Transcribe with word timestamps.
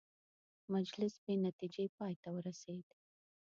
مجلس 0.73 1.13
بې 1.23 1.33
نتیجې 1.45 1.85
پای 1.97 2.13
ته 2.21 2.29
ورسېد. 2.35 2.87